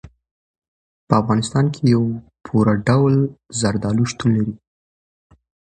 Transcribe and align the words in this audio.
په 1.07 1.13
افغانستان 1.21 1.65
کې 1.73 1.81
په 1.85 2.03
پوره 2.45 2.73
ډول 2.87 3.13
زردالو 3.59 4.03
شتون 4.11 4.29
لري. 4.37 4.55